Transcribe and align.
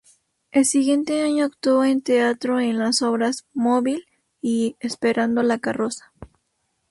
El 0.49 0.65
siguiente 0.65 1.21
año 1.21 1.45
actuó 1.45 1.83
en 1.83 2.01
teatro 2.01 2.59
en 2.59 2.79
las 2.79 3.03
obras 3.03 3.45
"Móvil" 3.53 4.07
y 4.41 4.75
"Esperando 4.79 5.43
la 5.43 5.59
carroza". 5.59 6.11